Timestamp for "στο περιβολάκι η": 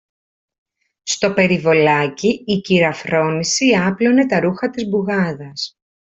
1.03-2.57